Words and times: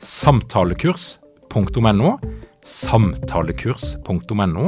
samtalekurs.no, 0.00 2.10
samtalekurs.no, 2.64 4.66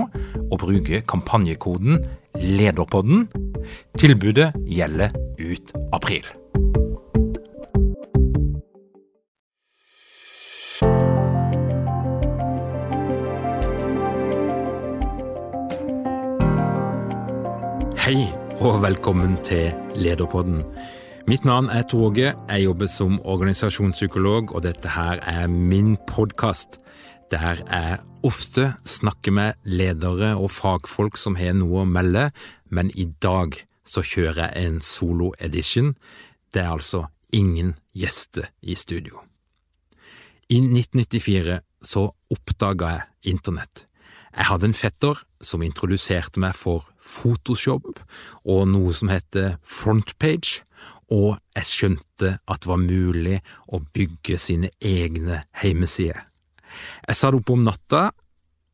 og 0.50 0.58
bruke 0.60 1.00
kampanjekoden 1.08 2.04
LEDERPODDEN. 2.36 3.28
Tilbudet 3.98 4.52
gjelder 4.68 5.16
ut 5.40 5.72
april. 5.92 6.26
Hei 18.02 18.26
og 18.60 18.82
velkommen 18.82 19.38
til 19.46 19.70
Lederpodden. 19.94 20.60
Mitt 21.22 21.44
navn 21.46 21.68
er 21.70 21.84
Toge, 21.86 22.32
jeg 22.34 22.64
jobber 22.64 22.88
som 22.90 23.20
organisasjonspsykolog, 23.22 24.50
og 24.56 24.64
dette 24.64 24.90
her 24.90 25.20
er 25.22 25.46
min 25.46 25.94
podkast 26.10 26.80
der 27.30 27.60
jeg 27.62 28.00
ofte 28.26 28.72
snakker 28.84 29.32
med 29.32 29.60
ledere 29.62 30.32
og 30.34 30.50
fagfolk 30.50 31.16
som 31.16 31.38
har 31.38 31.54
noe 31.54 31.84
å 31.84 31.88
melde, 31.88 32.32
men 32.74 32.90
i 32.98 33.06
dag 33.22 33.54
så 33.86 34.02
kjører 34.02 34.40
jeg 34.48 34.66
en 34.66 34.80
solo-edition. 34.82 35.92
Det 36.50 36.64
er 36.64 36.74
altså 36.74 37.04
ingen 37.30 37.76
gjester 37.94 38.50
i 38.60 38.74
studio. 38.74 39.22
I 40.50 40.58
1994 40.58 41.60
så 41.86 42.08
oppdaga 42.34 42.96
jeg 42.96 43.36
internett. 43.36 43.86
Jeg 44.32 44.48
hadde 44.48 44.70
en 44.72 44.76
fetter 44.76 45.22
som 45.44 45.62
introduserte 45.62 46.40
meg 46.42 46.56
for 46.58 46.88
Photoshop 46.98 48.02
og 48.42 48.68
noe 48.74 48.94
som 48.96 49.10
heter 49.12 49.58
Frontpage, 49.62 50.64
og 51.12 51.36
jeg 51.58 51.68
skjønte 51.68 52.36
at 52.48 52.64
det 52.64 52.70
var 52.70 52.80
mulig 52.80 53.38
å 53.68 53.82
bygge 53.92 54.38
sine 54.40 54.72
egne 54.80 55.42
heimesider. 55.60 56.24
Jeg 57.04 57.18
sa 57.18 57.30
det 57.30 57.42
opp 57.42 57.52
om 57.52 57.64
natta, 57.66 58.10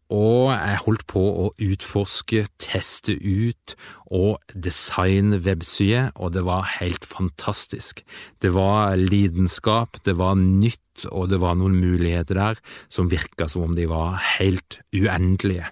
og 0.09 0.55
jeg 0.55 0.81
holdt 0.87 1.05
på 1.11 1.21
å 1.21 1.49
utforske, 1.61 2.47
teste 2.63 3.13
ut 3.13 3.75
og 4.07 4.39
designe 4.55 5.37
websider, 5.45 6.15
og 6.17 6.33
det 6.37 6.47
var 6.49 6.65
helt 6.79 7.05
fantastisk. 7.05 8.01
Det 8.41 8.55
var 8.57 8.97
lidenskap, 8.97 10.01
det 10.09 10.17
var 10.17 10.39
nytt, 10.41 11.09
og 11.13 11.29
det 11.33 11.43
var 11.43 11.59
noen 11.61 11.77
muligheter 11.77 12.41
der 12.41 12.63
som 12.89 13.13
virka 13.13 13.51
som 13.51 13.69
om 13.69 13.77
de 13.77 13.85
var 13.91 14.17
helt 14.39 14.81
uendelige. 14.97 15.69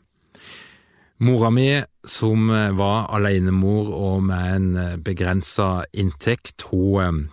Mora 1.19 1.49
mi, 1.51 1.71
som 2.05 2.51
var 2.77 3.07
alenemor 3.17 3.89
og 3.97 4.27
med 4.29 4.51
en 4.53 5.01
begrensa 5.05 5.87
inntekt, 5.97 6.67
hun 6.69 7.29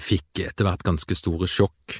fikk 0.00 0.40
etter 0.40 0.64
hvert 0.64 0.84
ganske 0.86 1.14
store 1.16 1.46
sjokk 1.50 1.98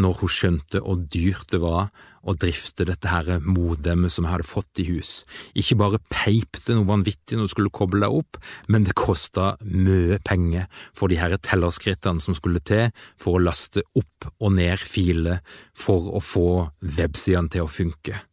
når 0.00 0.20
hun 0.22 0.32
skjønte 0.32 0.80
hvor 0.82 1.02
dyrt 1.12 1.52
det 1.52 1.60
var 1.60 1.90
å 2.26 2.34
drifte 2.34 2.86
dette 2.88 3.10
her 3.12 3.42
modemet 3.44 4.10
som 4.10 4.26
jeg 4.26 4.32
hadde 4.32 4.48
fått 4.48 4.80
i 4.82 4.86
hus. 4.88 5.10
Ikke 5.54 5.76
bare 5.78 6.02
peip 6.10 6.58
det 6.64 6.74
noe 6.74 6.88
vanvittig 6.88 7.38
når 7.38 7.46
du 7.46 7.54
skulle 7.54 7.74
koble 7.74 8.02
deg 8.02 8.16
opp, 8.18 8.40
men 8.72 8.88
det 8.88 8.96
kosta 8.98 9.54
mye 9.62 10.18
penger 10.26 10.66
for 10.96 11.12
de 11.12 11.20
her 11.20 11.36
tellerskrittene 11.38 12.24
som 12.24 12.34
skulle 12.34 12.64
til 12.66 12.88
for 13.20 13.36
å 13.36 13.44
laste 13.44 13.84
opp 13.94 14.30
og 14.40 14.56
ned 14.56 14.82
filer 14.82 15.44
for 15.76 16.10
å 16.16 16.24
få 16.24 16.48
websidene 16.80 17.52
til 17.52 17.68
å 17.68 17.70
funke. 17.70 18.24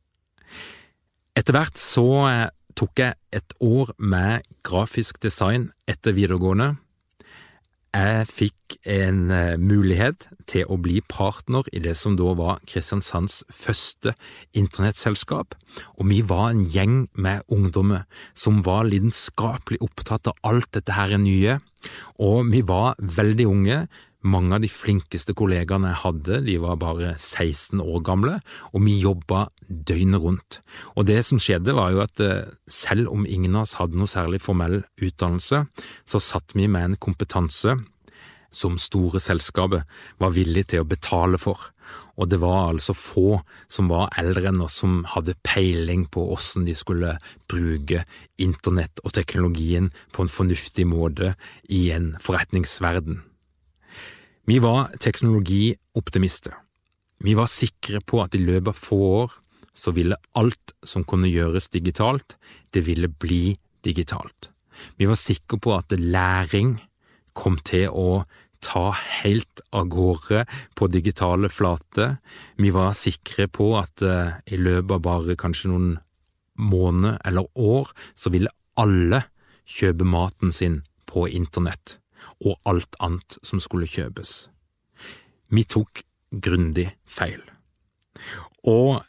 Etter 1.34 1.56
hvert 1.58 1.80
så 1.82 2.08
tok 2.78 3.00
jeg 3.02 3.18
et 3.34 3.56
år 3.62 3.94
med 3.98 4.46
grafisk 4.66 5.22
design 5.24 5.72
etter 5.90 6.14
videregående 6.14 6.76
jeg 7.94 8.26
fikk 8.26 8.76
en 8.90 9.28
eh, 9.30 9.56
mulighet 9.62 10.26
til 10.50 10.66
å 10.66 10.80
bli 10.82 10.98
partner 11.06 11.68
i 11.74 11.82
det 11.84 11.94
som 11.98 12.16
da 12.18 12.32
var 12.38 12.62
Kristiansands 12.70 13.44
første 13.54 14.16
internettselskap, 14.58 15.54
og 16.02 16.10
vi 16.10 16.24
var 16.26 16.50
en 16.52 16.64
gjeng 16.66 16.96
med 17.14 17.46
ungdommer 17.54 18.08
som 18.34 18.64
var 18.66 18.88
lidenskapelig 18.90 19.82
opptatt 19.86 20.32
av 20.32 20.40
alt 20.42 20.72
dette 20.74 20.98
her 20.98 21.14
nye, 21.22 21.60
og 22.18 22.50
vi 22.50 22.64
var 22.66 22.98
veldig 22.98 23.48
unge. 23.52 23.84
Mange 24.24 24.56
av 24.56 24.64
de 24.64 24.70
flinkeste 24.72 25.36
kollegaene 25.36 25.90
jeg 25.92 26.02
hadde, 26.06 26.38
de 26.46 26.56
var 26.64 26.80
bare 26.80 27.14
16 27.18 27.82
år 27.84 28.04
gamle, 28.08 28.38
og 28.72 28.86
vi 28.86 28.96
jobba 29.02 29.50
døgnet 29.68 30.24
rundt. 30.24 30.60
Og 30.96 31.10
det 31.10 31.20
som 31.28 31.42
skjedde 31.44 31.76
var 31.76 31.92
jo 31.92 32.04
at 32.06 32.24
eh, 32.24 32.48
selv 32.64 33.12
om 33.12 33.28
ingen 33.28 33.58
av 33.58 33.68
oss 33.68 33.76
hadde 33.82 34.00
noe 34.00 34.08
særlig 34.08 34.40
formell 34.44 34.82
utdannelse, 34.96 35.66
så 36.08 36.24
satt 36.24 36.56
vi 36.56 36.70
med 36.72 36.88
en 36.88 37.02
kompetanse 37.04 37.76
som 38.54 38.80
store 38.80 39.20
selskaper 39.24 39.84
var 40.22 40.36
villige 40.36 40.74
til 40.74 40.84
å 40.84 40.88
betale 40.88 41.40
for, 41.42 41.74
og 42.16 42.30
det 42.30 42.40
var 42.40 42.70
altså 42.70 42.96
få 42.96 43.42
som 43.72 43.90
var 43.92 44.14
eldre 44.22 44.52
enn 44.52 44.62
oss 44.64 44.80
som 44.84 45.02
hadde 45.16 45.36
peiling 45.46 46.06
på 46.14 46.24
hvordan 46.30 46.68
de 46.70 46.78
skulle 46.78 47.18
bruke 47.52 48.06
internett 48.42 49.04
og 49.04 49.16
teknologien 49.18 49.92
på 50.14 50.24
en 50.24 50.32
fornuftig 50.32 50.88
måte 50.90 51.34
i 51.68 51.88
en 51.96 52.14
forretningsverden. 52.24 53.22
Vi 54.46 54.60
var 54.60 54.92
teknologioptimister. 55.00 56.54
Vi 57.24 57.34
var 57.34 57.48
sikre 57.48 58.02
på 58.04 58.20
at 58.24 58.36
i 58.36 58.42
løpet 58.44 58.74
av 58.74 58.80
få 58.80 59.00
år 59.24 59.38
så 59.74 59.94
ville 59.96 60.20
alt 60.38 60.74
som 60.84 61.06
kunne 61.08 61.32
gjøres 61.32 61.70
digitalt, 61.72 62.36
det 62.76 62.84
ville 62.86 63.08
bli 63.08 63.56
digitalt. 63.88 64.50
Vi 65.00 65.08
var 65.08 65.20
sikre 65.20 65.60
på 65.64 65.74
at 65.78 65.96
læring 65.96 66.76
kom 67.34 67.56
til 67.64 67.88
å 67.90 68.26
ta 68.64 68.92
helt 69.24 69.64
av 69.76 69.88
gårde 69.92 70.44
på 70.76 70.88
digitale 70.92 71.50
flater. 71.52 72.18
Vi 72.60 72.72
var 72.76 72.96
sikre 73.00 73.48
på 73.52 73.74
at 73.80 74.04
uh, 74.04 74.40
i 74.46 74.60
løpet 74.60 74.98
av 74.98 75.04
bare 75.08 75.40
kanskje 75.40 75.72
noen 75.72 75.98
måneder 76.60 77.20
eller 77.28 77.48
år, 77.56 77.92
så 78.16 78.32
ville 78.34 78.52
alle 78.80 79.24
kjøpe 79.64 80.08
maten 80.08 80.52
sin 80.52 80.82
på 81.10 81.28
internett, 81.32 81.98
og 82.44 82.58
alt 82.70 82.98
annet 83.00 83.38
som 83.46 83.62
skulle 83.64 83.90
kjøpes. 83.90 84.48
Vi 85.54 85.64
tok 85.70 86.04
grundig 86.34 86.90
feil. 87.06 87.42
Og 88.66 89.04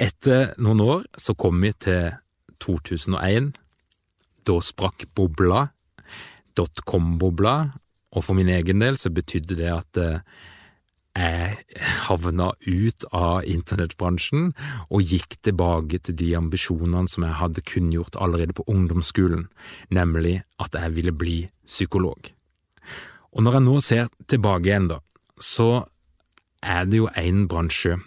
etter 0.00 0.54
noen 0.58 0.82
år 0.82 1.04
så 1.20 1.36
kom 1.38 1.60
vi 1.62 1.72
til 1.84 2.16
2001. 2.64 3.52
Da 4.44 4.58
sprakk 4.60 5.06
bobla, 5.16 5.68
dotcom-bobla, 6.58 7.54
og 8.14 8.24
for 8.24 8.38
min 8.38 8.50
egen 8.52 8.82
del 8.82 8.98
så 9.00 9.10
betydde 9.10 9.56
det 9.58 9.70
at 9.72 10.00
eh, 10.00 10.18
jeg 11.14 11.56
havna 12.08 12.50
ut 12.66 13.06
av 13.14 13.46
internettbransjen 13.46 14.48
og 14.90 15.12
gikk 15.12 15.38
tilbake 15.46 16.00
til 16.02 16.16
de 16.18 16.32
ambisjonene 16.38 17.10
som 17.10 17.26
jeg 17.26 17.38
hadde 17.38 17.66
kunngjort 17.70 18.18
allerede 18.18 18.56
på 18.56 18.66
ungdomsskolen, 18.70 19.46
nemlig 19.94 20.40
at 20.58 20.74
jeg 20.74 20.96
ville 20.96 21.14
bli 21.14 21.38
psykolog. 21.66 22.32
Og 23.34 23.42
når 23.42 23.58
jeg 23.58 23.66
nå 23.66 23.78
ser 23.82 24.10
tilbake 24.30 24.70
igjen, 24.70 24.90
da, 24.90 25.00
så 25.42 25.84
er 26.62 26.86
det 26.88 27.02
jo 27.02 27.08
en 27.18 27.46
bransje 27.50 27.98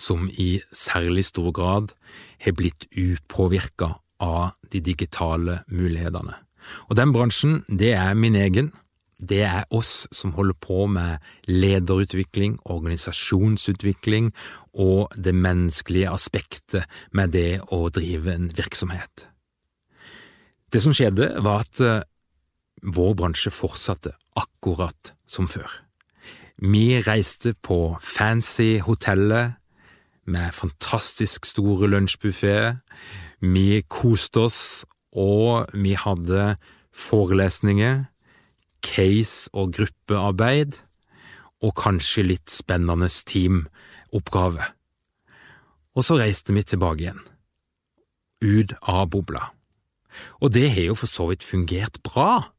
som 0.00 0.26
i 0.30 0.58
særlig 0.74 1.26
stor 1.28 1.52
grad 1.54 1.92
har 2.42 2.56
blitt 2.56 2.88
upåvirka 2.96 3.94
av 4.24 4.56
de 4.72 4.80
digitale 4.82 5.60
mulighetene. 5.68 6.34
Og 6.88 6.96
den 6.96 7.12
bransjen, 7.12 7.60
det 7.68 7.92
er 7.92 8.16
min 8.16 8.34
egen, 8.34 8.72
det 9.20 9.44
er 9.46 9.68
oss 9.70 10.08
som 10.12 10.32
holder 10.34 10.56
på 10.60 10.86
med 10.90 11.22
lederutvikling, 11.46 12.56
organisasjonsutvikling 12.64 14.32
og 14.72 15.12
det 15.14 15.34
menneskelige 15.36 16.10
aspektet 16.10 16.88
med 17.12 17.32
det 17.36 17.60
å 17.72 17.86
drive 17.94 18.34
en 18.34 18.50
virksomhet. 18.56 19.28
Det 20.72 20.82
som 20.82 20.96
skjedde, 20.96 21.30
var 21.44 21.62
at 21.62 21.80
eh, 21.80 22.02
vår 22.84 23.14
bransje 23.16 23.52
fortsatte 23.54 24.14
akkurat 24.36 25.14
som 25.26 25.48
før. 25.48 25.68
Vi 26.60 27.00
reiste 27.02 27.54
på 27.64 27.96
fancy 28.00 28.78
hoteller 28.84 29.56
med 30.24 30.54
fantastisk 30.54 31.44
store 31.48 31.88
lunsjbuffeer. 31.90 32.78
Vi 33.40 33.82
koste 33.88 34.46
oss, 34.46 34.62
og 35.12 35.68
vi 35.74 35.94
hadde 35.98 36.56
forelesninger, 36.94 38.04
case- 38.84 39.50
og 39.52 39.74
gruppearbeid, 39.74 40.78
og 41.64 41.74
kanskje 41.74 42.26
litt 42.26 42.52
spennende 42.52 43.08
teamoppgave. 43.08 44.64
Og 45.94 46.04
så 46.04 46.18
reiste 46.18 46.54
vi 46.54 46.62
tilbake 46.62 47.06
igjen, 47.06 47.20
ut 48.42 48.74
av 48.82 49.08
bobla. 49.10 49.50
Og 50.42 50.52
det 50.54 50.68
har 50.74 50.90
jo 50.90 50.98
for 50.98 51.10
så 51.10 51.28
vidt 51.30 51.46
fungert 51.46 52.02
bra, 52.06 52.53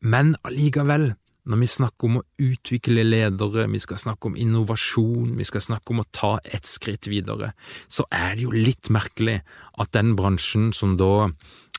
men 0.00 0.34
allikevel, 0.48 1.12
når 1.50 1.60
vi 1.62 1.68
snakker 1.72 2.08
om 2.08 2.18
å 2.20 2.26
utvikle 2.40 3.02
ledere, 3.04 3.66
vi 3.72 3.80
skal 3.80 3.98
snakke 4.00 4.28
om 4.28 4.36
innovasjon, 4.38 5.32
vi 5.38 5.46
skal 5.48 5.64
snakke 5.64 5.94
om 5.94 6.02
å 6.02 6.10
ta 6.12 6.34
et 6.44 6.68
skritt 6.68 7.08
videre, 7.10 7.54
så 7.88 8.04
er 8.12 8.36
det 8.36 8.44
jo 8.44 8.52
litt 8.54 8.90
merkelig 8.92 9.40
at 9.80 9.92
den 9.96 10.14
bransjen 10.18 10.70
som 10.76 10.98
da 11.00 11.30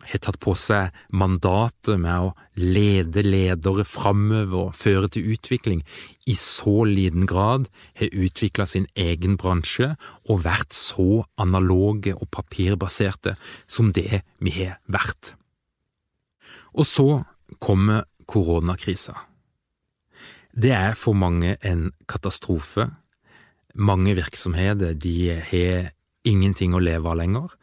har 0.02 0.22
tatt 0.24 0.40
på 0.42 0.56
seg 0.58 0.96
mandatet 1.14 2.00
med 2.02 2.28
å 2.28 2.32
lede 2.58 3.22
ledere 3.26 3.86
framover 3.86 4.72
og 4.72 4.78
føre 4.78 5.12
til 5.14 5.34
utvikling, 5.36 5.84
i 6.26 6.36
så 6.38 6.84
liten 6.90 7.28
grad 7.30 7.68
har 8.00 8.16
utvikla 8.26 8.66
sin 8.70 8.88
egen 8.98 9.38
bransje 9.42 9.94
og 10.30 10.46
vært 10.46 10.74
så 10.78 11.24
analoge 11.42 12.16
og 12.18 12.30
papirbaserte 12.34 13.36
som 13.70 13.94
det 13.94 14.24
vi 14.42 14.56
har 14.58 14.80
vært. 14.90 15.36
Og 16.72 16.88
så 16.88 17.08
kommer 17.60 18.06
koronakrisa. 18.32 19.18
Det 20.52 20.74
er 20.76 20.98
for 21.00 21.16
mange 21.16 21.56
en 21.64 21.92
katastrofe. 22.12 22.90
Mange 23.76 24.16
virksomheter 24.18 24.98
de 25.00 25.16
har 25.48 25.92
ingenting 26.28 26.76
å 26.76 26.84
leve 26.84 27.08
av 27.12 27.20
lenger. 27.22 27.54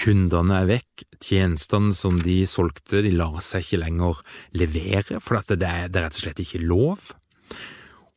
Kundene 0.00 0.62
er 0.62 0.68
vekk, 0.70 1.04
tjenestene 1.20 1.92
som 1.96 2.16
de 2.24 2.42
solgte, 2.48 3.02
de 3.04 3.12
lar 3.12 3.36
seg 3.44 3.66
ikke 3.66 3.82
lenger 3.82 4.22
levere, 4.56 5.20
for 5.20 5.36
det 5.36 5.58
er, 5.60 5.90
det 5.92 6.00
er 6.00 6.06
rett 6.06 6.16
og 6.16 6.22
slett 6.22 6.40
ikke 6.40 6.62
lov. 6.64 7.10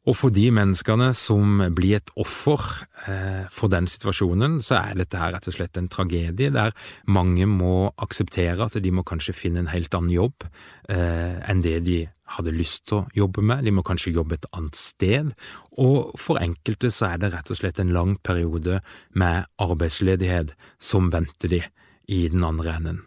Og 0.04 0.18
for 0.20 0.36
de 0.36 0.50
menneskene 0.52 1.12
som 1.16 1.62
blir 1.76 2.02
et 2.02 2.10
offer 2.20 2.60
eh, 3.08 3.46
for 3.54 3.72
den 3.72 3.88
situasjonen, 3.88 4.58
så 4.64 4.82
er 4.82 4.98
dette 5.00 5.20
her 5.20 5.32
rett 5.36 5.48
og 5.48 5.56
slett 5.56 5.80
en 5.80 5.88
tragedie 5.92 6.52
der 6.52 6.76
mange 7.08 7.48
må 7.48 7.94
akseptere 8.04 8.68
at 8.68 8.76
de 8.84 8.92
må 8.92 9.06
kanskje 9.08 9.36
finne 9.38 9.64
en 9.64 9.72
helt 9.72 9.96
annen 9.96 10.12
jobb 10.12 10.44
eh, 10.92 11.40
enn 11.48 11.64
det 11.64 11.80
de 11.88 12.02
hadde 12.34 12.56
lyst 12.56 12.88
til 12.90 13.00
å 13.00 13.08
jobbe 13.16 13.44
med, 13.46 13.64
de 13.64 13.72
må 13.76 13.84
kanskje 13.86 14.16
jobbe 14.16 14.40
et 14.40 14.50
annet 14.58 14.78
sted, 14.80 15.32
og 15.78 16.14
for 16.20 16.42
enkelte 16.42 16.90
så 16.92 17.14
er 17.14 17.22
det 17.22 17.34
rett 17.36 17.52
og 17.54 17.60
slett 17.60 17.80
en 17.84 17.94
lang 17.94 18.18
periode 18.26 18.82
med 19.20 19.48
arbeidsledighet 19.62 20.56
som 20.82 21.12
venter 21.14 21.58
de 21.58 21.64
i 22.12 22.26
den 22.34 22.44
andre 22.48 22.80
enden. 22.80 23.04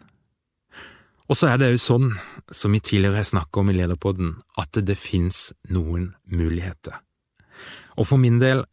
Og 1.27 1.35
så 1.35 1.51
er 1.51 1.59
det 1.59 1.71
jo 1.73 1.83
sånn, 1.83 2.07
som 2.55 2.71
vi 2.71 2.79
tidligere 2.79 3.19
har 3.19 3.27
snakket 3.27 3.61
om 3.61 3.71
i 3.71 3.75
Lederpodden, 3.75 4.35
at 4.57 4.79
det 4.79 4.95
finnes 4.99 5.51
noen 5.73 6.13
muligheter. 6.31 7.01
Og 7.99 8.07
for 8.07 8.21
min 8.21 8.39
del 8.39 8.63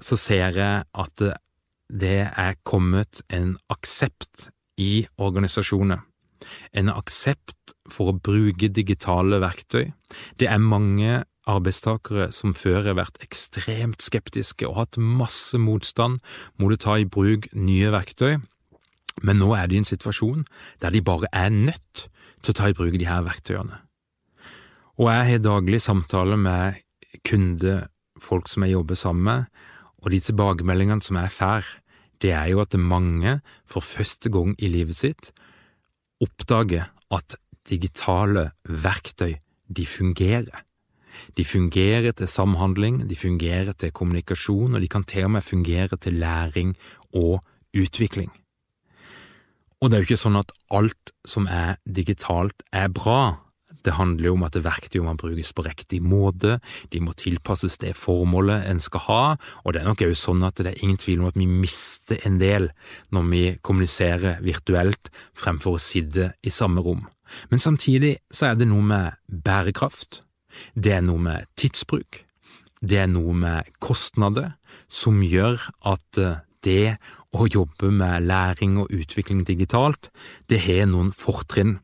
så 0.00 0.16
ser 0.16 0.56
jeg 0.56 0.84
at 0.86 1.24
det 1.88 2.20
er 2.28 2.60
kommet 2.68 3.20
en 3.32 3.56
aksept 3.72 4.48
i 4.80 5.06
organisasjoner 5.18 6.04
en 6.72 6.90
aksept 6.92 7.74
for 7.90 8.12
å 8.12 8.18
bruke 8.18 8.70
digitale 8.72 9.40
verktøy. 9.42 9.90
Det 10.40 10.48
er 10.50 10.62
mange 10.62 11.22
arbeidstakere 11.48 12.28
som 12.34 12.54
før 12.56 12.82
har 12.90 12.98
vært 12.98 13.20
ekstremt 13.24 14.04
skeptiske 14.04 14.68
og 14.68 14.76
hatt 14.82 15.00
masse 15.00 15.58
motstand 15.60 16.20
mot 16.60 16.74
å 16.74 16.80
ta 16.80 16.98
i 17.00 17.08
bruk 17.08 17.48
nye 17.56 17.92
verktøy, 17.94 18.38
men 19.22 19.40
nå 19.40 19.52
er 19.56 19.68
de 19.68 19.78
i 19.78 19.82
en 19.82 19.88
situasjon 19.88 20.44
der 20.82 20.94
de 20.94 21.02
bare 21.04 21.30
er 21.32 21.50
nødt 21.54 22.08
til 22.42 22.52
å 22.52 22.58
ta 22.58 22.68
i 22.70 22.76
bruk 22.76 22.96
de 22.98 23.08
her 23.08 23.24
verktøyene. 23.26 23.80
Og 24.98 25.10
jeg 25.12 25.26
har 25.30 25.42
daglig 25.44 25.80
samtaler 25.82 26.38
med 26.38 26.78
kunder, 27.26 27.86
folk 28.18 28.48
som 28.50 28.64
jeg 28.66 28.74
jobber 28.74 28.98
sammen 28.98 29.24
med, 29.24 29.44
og 30.02 30.10
de 30.14 30.20
tilbakemeldingene 30.22 31.04
som 31.04 31.18
jeg 31.20 31.34
får, 31.34 31.66
det 32.22 32.32
er 32.34 32.48
jo 32.50 32.62
at 32.62 32.74
mange 32.78 33.38
for 33.66 33.84
første 33.84 34.30
gang 34.30 34.56
i 34.58 34.70
livet 34.70 34.98
sitt 34.98 35.30
oppdager 36.22 36.88
at 37.14 37.38
digitale 37.68 38.50
verktøy, 38.66 39.38
de 39.68 39.84
fungerer. 39.86 40.64
De 41.36 41.44
fungerer 41.44 42.14
til 42.16 42.30
samhandling, 42.30 43.02
de 43.10 43.16
fungerer 43.16 43.74
til 43.76 43.92
kommunikasjon, 43.92 44.74
og 44.74 44.80
de 44.80 44.88
kan 44.88 45.04
til 45.04 45.28
og 45.28 45.34
med 45.36 45.46
fungere 45.46 45.96
til 45.96 46.18
læring 46.18 46.74
og 47.12 47.44
utvikling. 47.76 48.32
Og 49.78 49.90
det 49.90 49.96
er 49.96 50.02
jo 50.02 50.08
ikke 50.08 50.24
sånn 50.24 50.40
at 50.40 50.54
alt 50.74 51.12
som 51.28 51.46
er 51.46 51.76
digitalt 51.86 52.64
er 52.74 52.88
bra, 52.90 53.38
det 53.86 53.94
handler 53.94 54.26
jo 54.26 54.34
om 54.36 54.44
at 54.46 54.56
verktøy 54.58 55.00
må 55.04 55.14
brukes 55.18 55.52
på 55.54 55.64
riktig 55.66 56.00
måte, 56.02 56.58
de 56.90 57.00
må 57.02 57.14
tilpasses 57.18 57.78
det 57.82 57.94
formålet 57.96 58.66
en 58.68 58.80
skal 58.82 59.04
ha, 59.06 59.22
og 59.62 59.74
det 59.74 59.82
er 59.82 59.88
nok 59.88 60.02
òg 60.08 60.16
sånn 60.18 60.42
at 60.46 60.58
det 60.58 60.72
er 60.72 60.82
ingen 60.82 60.98
tvil 61.00 61.22
om 61.22 61.30
at 61.30 61.38
vi 61.38 61.46
mister 61.48 62.18
en 62.26 62.40
del 62.42 62.70
når 63.14 63.28
vi 63.30 63.42
kommuniserer 63.62 64.42
virtuelt 64.44 65.12
fremfor 65.38 65.78
å 65.78 65.82
sitte 65.82 66.32
i 66.42 66.52
samme 66.52 66.82
rom. 66.84 67.06
Men 67.52 67.62
samtidig 67.62 68.16
så 68.34 68.50
er 68.50 68.58
det 68.58 68.68
noe 68.70 68.84
med 68.84 69.20
bærekraft, 69.28 70.22
det 70.74 70.96
er 70.96 71.04
noe 71.04 71.22
med 71.22 71.46
tidsbruk, 71.60 72.24
det 72.80 73.02
er 73.04 73.10
noe 73.10 73.34
med 73.36 73.68
kostnader 73.84 74.54
som 74.90 75.22
gjør 75.22 75.60
at 75.86 76.18
eh, 76.18 76.42
det 76.66 76.98
å 77.36 77.46
jobbe 77.46 77.90
med 77.92 78.24
læring 78.28 78.78
og 78.80 78.92
utvikling 78.94 79.44
digitalt, 79.46 80.10
det 80.48 80.62
har 80.64 80.88
noen 80.88 81.12
fortrinn 81.12 81.78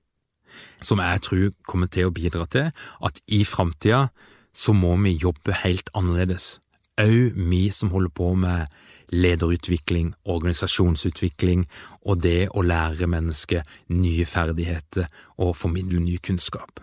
som 0.85 1.01
jeg 1.03 1.23
tror 1.27 1.53
kommer 1.67 1.91
til 1.91 2.09
å 2.09 2.15
bidra 2.15 2.47
til 2.51 2.71
at 3.05 3.21
i 3.27 3.43
framtida 3.45 4.09
så 4.55 4.75
må 4.77 4.95
vi 5.03 5.17
jobbe 5.19 5.57
helt 5.65 5.91
annerledes. 5.99 6.59
Òg 7.01 7.35
vi 7.35 7.67
som 7.75 7.91
holder 7.91 8.13
på 8.15 8.35
med 8.39 8.71
lederutvikling, 9.15 10.15
organisasjonsutvikling 10.25 11.67
og 12.07 12.23
det 12.23 12.49
å 12.55 12.63
lære 12.63 13.11
mennesker 13.11 13.67
nye 13.91 14.27
ferdigheter 14.27 15.11
og 15.39 15.57
formidle 15.59 16.01
ny 16.03 16.17
kunnskap. 16.23 16.81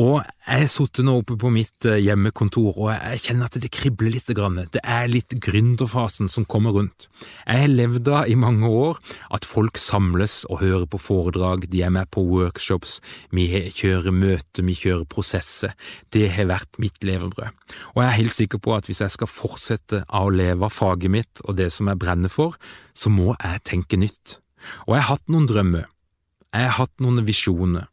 Og 0.00 0.16
jeg 0.18 0.64
har 0.64 0.70
sittet 0.70 1.06
nå 1.06 1.14
oppe 1.20 1.36
på 1.38 1.50
mitt 1.54 1.86
eh, 1.86 2.00
hjemmekontor, 2.02 2.72
og 2.74 2.88
jeg 2.90 3.20
kjenner 3.28 3.46
at 3.46 3.58
det 3.62 3.70
kribler 3.74 4.10
litt. 4.14 4.26
Det 4.26 4.82
er 4.82 5.06
litt 5.10 5.36
gründerfasen 5.44 6.30
som 6.32 6.46
kommer 6.50 6.74
rundt. 6.74 7.06
Jeg 7.46 7.62
har 7.62 7.70
levd 7.70 8.10
av 8.10 8.30
i 8.30 8.34
mange 8.38 8.66
år 8.66 8.98
at 9.34 9.46
folk 9.46 9.78
samles 9.78 10.42
og 10.50 10.64
hører 10.64 10.88
på 10.90 10.98
foredrag, 10.98 11.68
de 11.70 11.84
er 11.86 11.94
med 11.94 12.10
på 12.10 12.24
workshops, 12.26 12.98
vi 13.30 13.46
kjører 13.70 14.14
møter, 14.14 14.66
vi 14.66 14.76
kjører 14.78 15.06
prosesser. 15.06 15.76
Det 16.10 16.26
har 16.34 16.50
vært 16.50 16.80
mitt 16.82 16.98
levebrød. 17.06 17.54
Og 17.94 18.02
jeg 18.02 18.08
er 18.08 18.18
helt 18.18 18.36
sikker 18.36 18.62
på 18.62 18.74
at 18.74 18.90
hvis 18.90 19.04
jeg 19.04 19.14
skal 19.14 19.30
fortsette 19.30 20.04
å 20.10 20.26
leve 20.34 20.66
av 20.66 20.74
faget 20.74 21.12
mitt 21.12 21.46
og 21.46 21.58
det 21.60 21.70
som 21.74 21.90
jeg 21.90 22.02
brenner 22.02 22.32
for, 22.32 22.58
så 22.98 23.12
må 23.12 23.36
jeg 23.38 23.64
tenke 23.70 24.00
nytt. 24.00 24.40
Og 24.88 24.96
jeg 24.96 25.04
har 25.04 25.12
hatt 25.14 25.30
noen 25.30 25.46
drømmer. 25.50 25.86
Jeg 26.54 26.70
har 26.70 26.78
hatt 26.82 27.02
noen 27.02 27.24
visjoner 27.26 27.88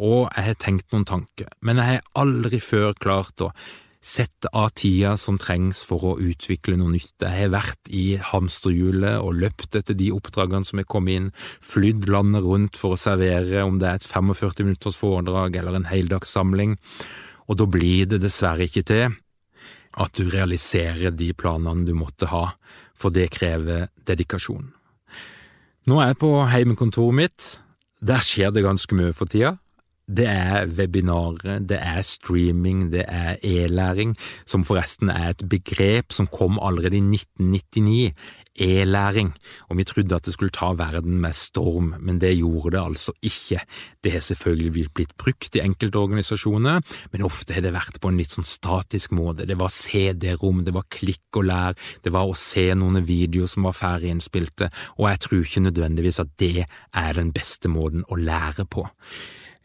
og 0.00 0.32
jeg 0.32 0.46
har 0.48 0.58
tenkt 0.60 0.90
noen 0.94 1.06
tanker, 1.08 1.52
men 1.60 1.80
jeg 1.80 1.98
har 1.98 2.10
aldri 2.18 2.60
før 2.64 2.96
klart 2.96 3.44
å 3.44 3.52
sette 4.00 4.48
av 4.56 4.70
tida 4.80 5.12
som 5.20 5.36
trengs 5.36 5.82
for 5.84 6.04
å 6.08 6.14
utvikle 6.24 6.78
noe 6.80 6.94
nytt. 6.94 7.20
Jeg 7.20 7.36
har 7.36 7.52
vært 7.52 7.90
i 7.92 8.16
hamsterhjulet 8.30 9.20
og 9.20 9.36
løpt 9.42 9.76
etter 9.76 9.96
de 9.96 10.08
oppdragene 10.16 10.64
som 10.64 10.80
er 10.80 10.88
kommet 10.88 11.18
inn, 11.18 11.28
flydd 11.60 12.08
landet 12.08 12.46
rundt 12.46 12.80
for 12.80 12.96
å 12.96 13.00
servere 13.00 13.66
om 13.68 13.76
det 13.80 13.90
er 13.90 14.00
et 14.00 14.08
45 14.08 14.64
minutters 14.64 14.96
foredrag 14.96 15.60
eller 15.60 15.76
en 15.76 15.90
heldagssamling, 15.90 16.78
og 17.44 17.60
da 17.60 17.68
blir 17.68 18.08
det 18.08 18.22
dessverre 18.24 18.70
ikke 18.70 18.86
til 18.88 19.18
at 20.00 20.16
du 20.16 20.30
realiserer 20.32 21.12
de 21.12 21.32
planene 21.36 21.84
du 21.84 21.92
måtte 21.98 22.30
ha, 22.32 22.54
for 22.96 23.12
det 23.12 23.28
krever 23.34 23.90
dedikasjon. 24.08 24.70
Nå 25.90 26.00
er 26.00 26.12
jeg 26.12 26.20
på 26.22 26.30
heimekontoret 26.48 27.16
mitt, 27.16 27.48
der 28.00 28.22
skjer 28.24 28.52
det 28.54 28.64
ganske 28.64 28.96
mye 28.96 29.12
for 29.16 29.28
tida. 29.28 29.58
Det 30.10 30.26
er 30.26 30.66
webinarer, 30.66 31.60
det 31.62 31.78
er 31.78 32.02
streaming, 32.02 32.88
det 32.90 33.04
er 33.06 33.36
e-læring, 33.46 34.16
som 34.46 34.64
forresten 34.66 35.10
er 35.12 35.30
et 35.30 35.44
begrep 35.48 36.10
som 36.12 36.26
kom 36.26 36.58
allerede 36.58 36.98
i 36.98 37.04
1999. 37.04 38.14
e-læring, 38.60 39.30
og 39.70 39.78
vi 39.78 39.84
trodde 39.84 40.14
at 40.14 40.26
det 40.26 40.34
skulle 40.34 40.52
ta 40.52 40.72
verden 40.76 41.20
med 41.22 41.32
storm, 41.32 41.94
men 42.00 42.18
det 42.20 42.34
gjorde 42.36 42.74
det 42.76 42.82
altså 42.82 43.12
ikke. 43.22 43.60
Det 44.04 44.12
har 44.12 44.20
selvfølgelig 44.20 44.90
blitt 44.92 45.14
brukt 45.16 45.56
i 45.56 45.62
enkelte 45.62 45.96
organisasjoner, 45.96 46.82
men 47.12 47.24
ofte 47.24 47.54
har 47.54 47.62
det 47.64 47.72
vært 47.72 48.00
på 48.02 48.10
en 48.10 48.18
litt 48.20 48.34
sånn 48.34 48.44
statisk 48.44 49.14
måte. 49.16 49.46
Det 49.48 49.56
var 49.56 49.72
CD-rom, 49.72 50.64
det 50.66 50.74
var 50.74 50.90
klikk 50.92 51.38
og 51.40 51.46
lær, 51.48 51.78
det 52.04 52.12
var 52.12 52.28
å 52.28 52.36
se 52.36 52.66
noen 52.74 53.00
videoer 53.06 53.48
som 53.48 53.70
var 53.70 53.78
ferdig 53.78 54.10
innspilte, 54.12 54.68
og 54.98 55.08
jeg 55.08 55.24
tror 55.24 55.46
ikke 55.46 55.66
nødvendigvis 55.70 56.20
at 56.20 56.34
det 56.42 56.66
er 56.66 57.12
den 57.16 57.32
beste 57.32 57.70
måten 57.70 58.04
å 58.10 58.18
lære 58.18 58.66
på. 58.68 58.88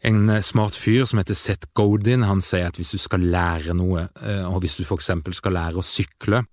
En 0.06 0.28
smart 0.42 0.76
fyr 0.78 1.02
som 1.02 1.18
heter 1.18 1.34
Seth 1.34 1.66
Godin, 1.74 2.22
han 2.28 2.38
sier 2.44 2.68
at 2.68 2.76
hvis 2.78 2.92
du 2.94 2.98
skal 3.02 3.24
lære 3.26 3.74
noe, 3.74 4.04
eh, 4.22 4.44
og 4.46 4.60
hvis 4.62 4.76
du 4.78 4.84
for 4.86 5.00
eksempel 5.00 5.34
skal 5.34 5.56
lære 5.56 5.80
å 5.80 5.86
sykle, 5.86 6.44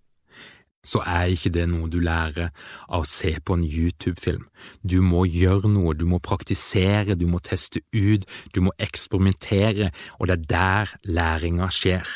så 0.84 1.04
er 1.06 1.30
ikke 1.32 1.52
det 1.54 1.68
noe 1.70 1.88
du 1.88 2.00
lærer 2.04 2.50
av 2.90 3.04
å 3.04 3.08
se 3.08 3.36
på 3.46 3.56
en 3.56 3.62
YouTube-film. 3.64 4.48
Du 4.82 5.04
må 5.06 5.24
gjøre 5.30 5.70
noe, 5.70 5.94
du 5.94 6.04
må 6.10 6.18
praktisere, 6.20 7.16
du 7.16 7.28
må 7.30 7.40
teste 7.46 7.84
ut, 7.94 8.26
du 8.58 8.60
må 8.66 8.74
eksperimentere, 8.82 9.92
og 10.18 10.28
det 10.28 10.40
er 10.40 10.50
der 10.50 10.96
læringa 11.06 11.70
skjer. 11.72 12.10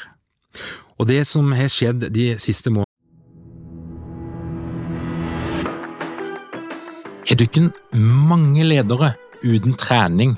Og 0.97 1.05
det 1.07 1.21
som 1.29 1.53
har 1.53 1.69
skjedd 1.69 2.09
de 2.09 2.33
siste 2.41 2.73
månedene 2.73 2.85
Har 7.27 7.35
dere 7.35 7.69
mange 7.93 8.63
ledere 8.63 9.11
uten 9.43 9.75
trening 9.77 10.37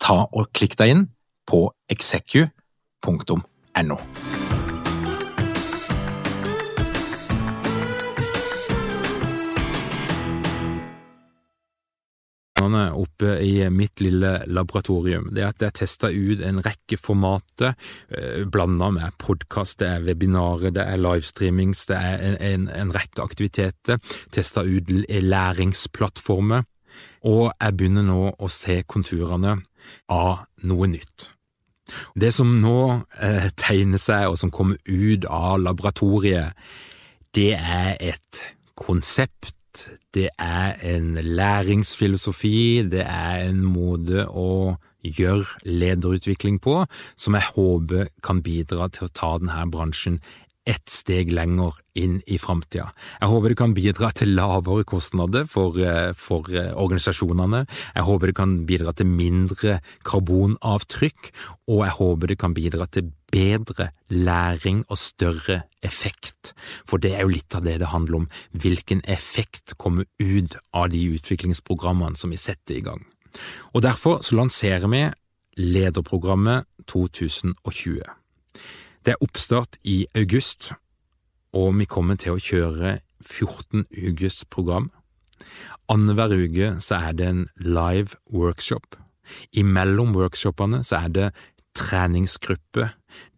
ta 0.00 0.24
og 0.32 0.48
klikk 0.54 0.78
deg 0.80 0.94
inn 0.94 1.06
på 1.48 1.66
execu.no. 1.90 3.98
oppe 12.98 13.38
i 13.42 13.70
mitt 13.70 14.00
lille 14.00 14.42
laboratorium, 14.46 15.30
det 15.34 15.42
er 15.42 15.52
at 15.52 15.62
jeg 15.62 15.76
tester 15.80 16.14
ut 16.14 16.42
en 16.44 16.60
rekke 16.64 16.98
formater, 17.00 17.74
eh, 18.10 18.44
blanda 18.46 18.90
med 18.94 19.16
podkast, 19.18 19.78
det 19.80 19.88
er 19.88 20.06
webinarer, 20.06 20.70
det 20.70 20.84
er 20.84 21.00
livestreamings, 21.00 21.86
det 21.90 21.96
er 21.96 22.18
en, 22.18 22.36
en, 22.40 22.68
en 22.68 22.94
rekke 22.94 23.22
aktiviteter, 23.22 23.98
testa 24.34 24.62
ut 24.62 24.90
læringsplattformer, 25.08 26.66
og 27.28 27.50
jeg 27.52 27.76
begynner 27.76 28.06
nå 28.06 28.32
å 28.38 28.50
se 28.52 28.82
konturene 28.86 29.58
av 30.12 30.46
noe 30.68 30.88
nytt. 30.90 31.30
Det 32.18 32.32
som 32.36 32.58
nå 32.60 32.80
eh, 33.20 33.48
tegner 33.56 34.00
seg, 34.00 34.28
og 34.28 34.36
som 34.40 34.52
kommer 34.52 34.76
ut 34.84 35.24
av 35.24 35.56
laboratoriet, 35.62 36.58
det 37.36 37.54
er 37.56 37.96
et 38.00 38.42
konsept 38.78 39.54
det 40.14 40.28
er 40.38 40.74
en 40.94 41.14
læringsfilosofi, 41.14 42.82
det 42.90 43.04
er 43.04 43.48
en 43.48 43.62
måte 43.62 44.24
å 44.26 44.76
gjøre 45.04 45.46
lederutvikling 45.68 46.58
på 46.62 46.80
som 47.16 47.36
jeg 47.38 47.52
håper 47.54 48.08
kan 48.24 48.42
bidra 48.42 48.88
til 48.92 49.06
å 49.06 49.14
ta 49.14 49.34
denne 49.38 49.66
bransjen 49.70 50.18
ett 50.68 50.90
steg 50.92 51.30
lenger 51.32 51.78
inn 51.98 52.18
i 52.26 52.36
framtida. 52.38 52.90
Jeg 53.20 53.30
håper 53.32 53.52
det 53.52 53.58
kan 53.58 53.74
bidra 53.76 54.10
til 54.14 54.34
lavere 54.36 54.84
kostnader 54.88 55.46
for, 55.48 55.78
eh, 55.80 56.12
for, 56.12 56.44
eh, 56.52 56.74
organisasjonene, 56.76 57.66
jeg 57.94 58.04
håper 58.04 58.26
det 58.26 58.36
kan 58.36 58.66
bidra 58.66 58.94
til 58.94 59.06
mindre 59.06 59.80
karbonavtrykk, 60.04 61.32
og 61.68 61.84
jeg 61.84 61.94
håper 61.98 62.26
det 62.26 62.38
kan 62.38 62.54
bidra 62.54 62.86
til 62.90 63.12
bedre 63.30 63.90
læring 64.10 64.84
og 64.88 64.98
større 64.98 65.62
effekt, 65.82 66.52
for 66.86 66.98
det 66.98 67.12
er 67.14 67.20
jo 67.22 67.28
litt 67.28 67.54
av 67.54 67.64
det 67.64 67.78
det 67.78 67.88
handler 67.88 68.16
om, 68.16 68.28
hvilken 68.52 69.02
effekt 69.04 69.76
kommer 69.78 70.04
ut 70.20 70.56
av 70.74 70.90
de 70.90 71.18
utviklingsprogrammene 71.18 72.16
som 72.16 72.30
vi 72.30 72.36
setter 72.36 72.76
i 72.76 72.80
gang. 72.80 73.04
Og 73.74 73.82
Derfor 73.82 74.22
så 74.22 74.36
lanserer 74.36 74.88
vi 74.88 75.12
Lederprogrammet 75.58 76.64
2020. 76.86 78.02
Det 79.08 79.14
er 79.14 79.24
oppstart 79.24 79.78
i 79.88 80.02
august, 80.12 80.74
og 81.56 81.78
vi 81.78 81.86
kommer 81.88 82.18
til 82.20 82.34
å 82.36 82.40
kjøre 82.44 82.90
14 83.24 83.86
ukers 83.88 84.42
program. 84.52 84.90
Annenhver 85.88 86.34
uke 86.36 86.74
så 86.84 86.98
er 87.06 87.16
det 87.16 87.28
en 87.30 87.40
live 87.56 88.18
workshop. 88.28 88.98
Imellom 89.56 90.12
workshopene 90.12 90.82
så 90.84 90.98
er 91.06 91.14
det 91.16 91.30
treningsgruppe, 91.72 92.90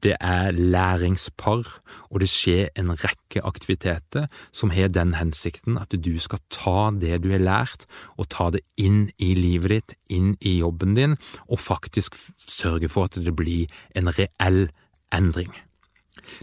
det 0.02 0.16
er 0.18 0.58
læringspar, 0.58 1.62
og 2.10 2.18
det 2.18 2.32
skjer 2.34 2.74
en 2.74 2.90
rekke 2.90 3.46
aktiviteter 3.46 4.26
som 4.50 4.74
har 4.74 4.90
den 4.90 5.14
hensikten 5.20 5.78
at 5.78 5.94
du 5.94 6.16
skal 6.18 6.42
ta 6.50 6.90
det 6.90 7.22
du 7.22 7.30
har 7.30 7.46
lært, 7.46 7.86
og 8.18 8.26
ta 8.34 8.50
det 8.50 8.66
inn 8.74 9.12
i 9.22 9.36
livet 9.38 9.76
ditt, 9.76 9.98
inn 10.18 10.34
i 10.42 10.58
jobben 10.64 10.98
din, 10.98 11.14
og 11.46 11.62
faktisk 11.62 12.18
sørge 12.42 12.90
for 12.90 13.06
at 13.06 13.22
det 13.22 13.38
blir 13.38 13.70
en 13.94 14.10
reell 14.18 14.64
endring. 15.14 15.52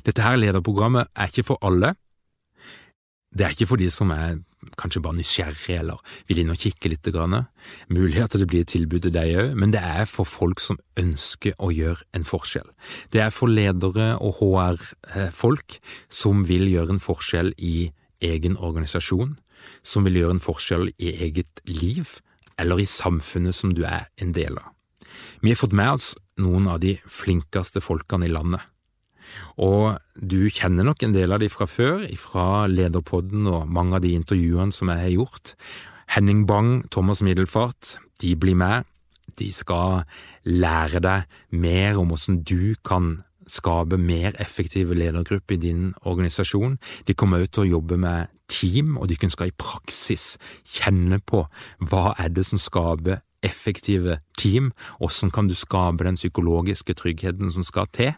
Dette 0.05 0.23
her 0.23 0.37
lederprogrammet 0.39 1.09
er 1.15 1.31
ikke 1.31 1.47
for 1.51 1.63
alle. 1.65 1.93
Det 3.37 3.45
er 3.45 3.55
ikke 3.55 3.69
for 3.69 3.79
de 3.79 3.89
som 3.93 4.11
er 4.11 4.39
kanskje 4.77 5.01
bare 5.03 5.17
nysgjerrige 5.19 5.79
eller 5.79 6.01
vil 6.27 6.41
inn 6.41 6.51
og 6.51 6.59
kikke 6.59 6.89
litt. 6.91 7.09
Mulig 7.93 8.23
at 8.23 8.37
det 8.39 8.47
blir 8.49 8.65
et 8.65 8.71
tilbud 8.73 9.05
til 9.05 9.13
deg 9.15 9.35
òg, 9.37 9.55
men 9.55 9.71
det 9.71 9.81
er 9.83 10.05
for 10.09 10.27
folk 10.27 10.59
som 10.63 10.79
ønsker 10.99 11.55
å 11.59 11.71
gjøre 11.71 12.03
en 12.17 12.27
forskjell. 12.27 12.67
Det 13.13 13.21
er 13.23 13.33
for 13.33 13.51
ledere 13.51 14.15
og 14.17 14.41
HR-folk 14.41 15.79
som 16.09 16.45
vil 16.49 16.67
gjøre 16.71 16.97
en 16.97 17.03
forskjell 17.03 17.53
i 17.57 17.91
egen 18.25 18.57
organisasjon, 18.57 19.37
som 19.83 20.07
vil 20.07 20.21
gjøre 20.21 20.37
en 20.37 20.43
forskjell 20.43 20.89
i 20.97 21.13
eget 21.27 21.61
liv 21.69 22.17
eller 22.57 22.81
i 22.81 22.89
samfunnet 22.89 23.55
som 23.55 23.75
du 23.77 23.83
er 23.85 24.09
en 24.17 24.33
del 24.33 24.57
av. 24.57 24.73
Vi 25.41 25.53
har 25.53 25.59
fått 25.59 25.75
med 25.75 25.97
oss 25.97 26.15
noen 26.41 26.67
av 26.69 26.81
de 26.83 26.97
flinkeste 27.09 27.81
folkene 27.83 28.27
i 28.27 28.33
landet. 28.33 28.61
Og 29.61 29.97
du 30.15 30.47
kjenner 30.53 30.85
nok 30.87 31.03
en 31.03 31.15
del 31.15 31.33
av 31.33 31.41
de 31.41 31.49
fra 31.51 31.67
før, 31.69 32.05
fra 32.21 32.65
Lederpodden 32.71 33.47
og 33.49 33.69
mange 33.69 33.97
av 33.97 34.05
de 34.05 34.13
intervjuene 34.17 34.73
som 34.75 34.91
jeg 34.93 35.03
har 35.03 35.15
gjort. 35.15 35.55
Henning 36.13 36.45
Bang, 36.47 36.85
Thomas 36.93 37.21
Middelfart, 37.25 37.97
de 38.21 38.35
blir 38.39 38.57
med. 38.57 38.87
De 39.37 39.51
skal 39.53 40.05
lære 40.47 41.01
deg 41.03 41.39
mer 41.53 41.99
om 41.99 42.13
hvordan 42.13 42.41
du 42.47 42.75
kan 42.87 43.17
skape 43.47 43.97
mer 43.99 44.35
effektive 44.43 44.95
ledergrupper 44.97 45.55
i 45.55 45.61
din 45.67 45.93
organisasjon. 46.07 46.77
De 47.07 47.15
kommer 47.15 47.43
også 47.43 47.53
til 47.57 47.65
å 47.65 47.71
jobbe 47.77 47.99
med 48.01 48.33
team, 48.51 48.97
og 48.97 49.07
de 49.09 49.17
skal 49.29 49.51
i 49.51 49.57
praksis 49.59 50.35
kjenne 50.63 51.19
på 51.19 51.45
hva 51.79 52.13
er 52.19 52.31
det 52.33 52.45
som 52.47 52.59
skaper 52.61 53.21
effektive 53.47 54.19
team, 54.37 54.71
hvordan 54.99 55.33
kan 55.33 55.49
du 55.49 55.55
skape 55.55 56.05
den 56.05 56.19
psykologiske 56.19 56.97
tryggheten 56.99 57.51
som 57.53 57.63
skal 57.63 57.87
til. 57.95 58.13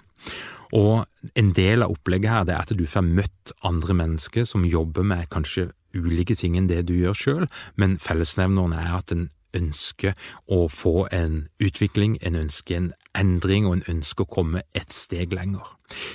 Og 0.76 1.06
en 1.40 1.52
del 1.58 1.84
av 1.86 1.94
opplegget 1.96 2.30
her 2.30 2.46
det 2.46 2.56
er 2.56 2.66
at 2.66 2.78
du 2.78 2.86
får 2.90 3.06
møtt 3.06 3.54
andre 3.66 3.96
mennesker 3.98 4.46
som 4.46 4.68
jobber 4.68 5.06
med 5.08 5.30
kanskje 5.34 5.72
ulike 5.96 6.36
ting 6.38 6.58
enn 6.58 6.70
det 6.70 6.84
du 6.90 6.94
gjør 6.94 7.18
sjøl, 7.18 7.46
men 7.76 7.98
fellesnevneren 8.02 8.76
er 8.78 8.92
at 9.00 9.14
en 9.16 9.30
ønsker 9.58 10.14
å 10.46 10.68
få 10.70 11.08
en 11.16 11.48
utvikling, 11.58 12.20
en 12.22 12.38
ønsker 12.38 12.78
en 12.78 12.92
endring, 13.18 13.66
og 13.66 13.80
en 13.80 13.98
ønsker 13.98 14.28
å 14.28 14.34
komme 14.36 14.64
et 14.78 14.94
steg 14.94 15.34
lenger. 15.34 15.66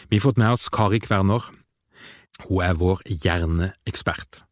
Vi 0.09 0.21
har 0.21 0.29
fått 0.29 0.39
med 0.39 0.55
oss 0.55 0.69
Kari 0.71 1.03
Kverner. 1.03 1.51
Hun 2.47 2.63
er 2.63 2.79
vår 2.79 3.03
hjerneekspert. 3.09 4.45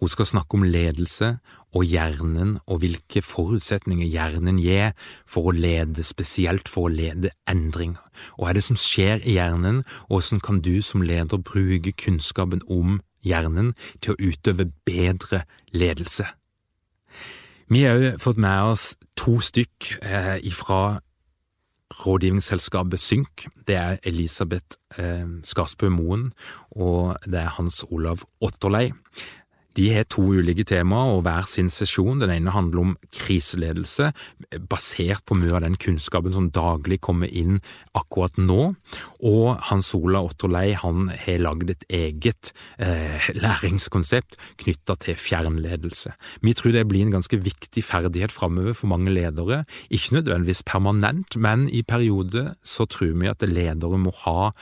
Hun 0.00 0.10
skal 0.12 0.28
snakke 0.28 0.58
om 0.58 0.66
ledelse 0.66 1.36
og 1.74 1.84
hjernen 1.88 2.58
og 2.66 2.82
hvilke 2.82 3.22
forutsetninger 3.24 4.06
hjernen 4.06 4.60
gir 4.62 4.92
for 5.26 5.50
å 5.50 5.56
lede, 5.56 6.04
spesielt 6.06 6.70
for 6.70 6.88
å 6.88 6.94
lede 6.94 7.34
endring. 7.50 7.96
Hva 8.38 8.50
er 8.50 8.58
det 8.58 8.66
som 8.68 8.78
skjer 8.78 9.24
i 9.24 9.38
hjernen, 9.38 9.82
og 10.08 10.20
hvordan 10.20 10.44
kan 10.44 10.62
du 10.62 10.78
som 10.82 11.02
leder 11.02 11.42
bruke 11.42 11.94
kunnskapen 11.98 12.62
om 12.70 13.00
hjernen 13.24 13.74
til 14.00 14.14
å 14.14 14.30
utøve 14.30 14.70
bedre 14.86 15.44
ledelse? 15.74 16.28
Vi 17.72 17.82
har 17.82 17.96
også 17.96 18.20
fått 18.20 18.38
med 18.44 18.70
oss 18.74 18.84
to 19.16 19.38
stykk 19.40 19.94
eh, 20.04 20.36
ifra 20.44 21.00
rådgivningsselskapet 21.94 23.00
Synk. 23.00 23.46
Det 23.66 23.76
er 23.78 23.96
Elisabeth 24.04 24.76
eh, 24.98 25.26
Skarsbø 25.46 25.88
Moen 25.88 26.32
og 26.70 27.16
det 27.24 27.40
er 27.40 27.54
Hans 27.56 27.84
Olav 27.88 28.26
Otterlei. 28.40 28.90
De 29.74 29.88
har 29.94 30.06
to 30.10 30.22
ulike 30.38 30.64
temaer 30.68 31.16
og 31.16 31.24
hver 31.26 31.48
sin 31.50 31.70
sesjon. 31.72 32.20
Den 32.22 32.32
ene 32.34 32.54
handler 32.54 32.82
om 32.82 32.92
kriseledelse, 33.14 34.12
basert 34.70 35.24
på 35.26 35.36
mye 35.38 35.56
av 35.56 35.64
den 35.66 35.78
kunnskapen 35.80 36.34
som 36.36 36.50
daglig 36.54 37.00
kommer 37.04 37.30
inn 37.30 37.58
akkurat 37.98 38.38
nå. 38.38 38.74
Og 39.24 39.48
Hans 39.70 39.92
Ola 39.98 40.22
Otterlei 40.26 40.74
han 40.78 41.10
har 41.10 41.42
lagd 41.42 41.74
et 41.74 41.86
eget 41.88 42.52
eh, 42.78 43.30
læringskonsept 43.44 44.38
knytta 44.62 44.98
til 45.04 45.18
fjernledelse. 45.18 46.14
Vi 46.44 46.54
tror 46.56 46.76
det 46.76 46.86
blir 46.90 47.06
en 47.06 47.16
ganske 47.18 47.38
viktig 47.42 47.84
ferdighet 47.86 48.34
framover 48.34 48.76
for 48.78 48.92
mange 48.92 49.12
ledere. 49.14 49.64
Ikke 49.90 50.20
nødvendigvis 50.20 50.64
permanent, 50.66 51.36
men 51.36 51.68
i 51.68 51.82
perioder 51.82 52.54
så 52.62 52.86
tror 52.86 53.14
vi 53.18 53.30
at 53.30 53.42
ledere 53.48 53.98
må 54.00 54.14
ha 54.24 54.52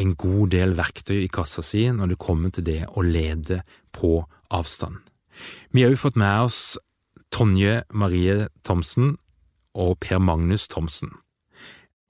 en 0.00 0.14
god 0.16 0.52
del 0.54 0.76
verktøy 0.78 1.18
i 1.24 1.32
kassa 1.32 1.64
si 1.64 1.84
når 1.92 2.14
det 2.14 2.22
kommer 2.22 2.52
til 2.54 2.64
det 2.64 2.80
å 2.96 3.04
lede 3.04 3.60
på 3.92 4.22
avstand. 4.52 5.00
Vi 5.72 5.82
har 5.84 5.94
jo 5.94 6.02
fått 6.04 6.20
med 6.20 6.46
oss 6.48 6.78
Tonje 7.32 7.80
Marie 7.96 8.48
Thomsen 8.66 9.16
og 9.72 9.96
Per 10.04 10.20
Magnus 10.20 10.68
Thomsen. 10.68 11.14